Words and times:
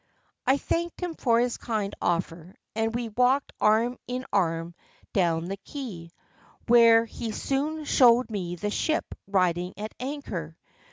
I 0.47 0.57
thanked 0.57 0.99
him 0.99 1.13
for 1.13 1.39
his 1.39 1.57
kind 1.57 1.93
offer, 2.01 2.55
and 2.75 2.95
we 2.95 3.09
walked 3.09 3.53
arm 3.61 3.99
in 4.07 4.25
arm 4.33 4.73
down 5.13 5.45
the 5.45 5.57
quay, 5.57 6.09
where 6.67 7.05
he 7.05 7.31
soon 7.31 7.85
showed 7.85 8.31
me 8.31 8.55
the 8.55 8.71
ship 8.71 9.05
riding 9.27 9.75
at 9.77 9.93
anchor. 9.99 10.57